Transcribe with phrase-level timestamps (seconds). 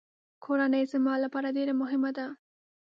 [0.43, 2.27] کورنۍ زما لپاره ډېره مهمه ده.